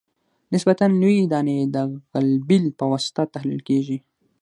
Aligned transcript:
نسبتاً 0.53 0.85
لویې 1.01 1.23
دانې 1.33 1.57
د 1.75 1.77
غلبیل 2.11 2.65
په 2.79 2.85
واسطه 2.91 3.21
تحلیل 3.33 3.61
کیږي 3.69 3.97